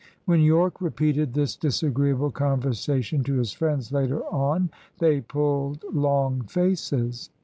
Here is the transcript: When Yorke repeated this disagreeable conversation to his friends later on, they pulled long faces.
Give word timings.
When 0.25 0.39
Yorke 0.41 0.81
repeated 0.81 1.35
this 1.35 1.55
disagreeable 1.55 2.31
conversation 2.31 3.23
to 3.25 3.35
his 3.35 3.51
friends 3.51 3.91
later 3.91 4.23
on, 4.33 4.71
they 4.97 5.21
pulled 5.21 5.83
long 5.93 6.41
faces. 6.41 7.29